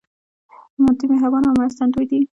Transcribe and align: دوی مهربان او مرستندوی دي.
دوی 0.97 1.07
مهربان 1.11 1.43
او 1.45 1.57
مرستندوی 1.59 2.05
دي. 2.09 2.19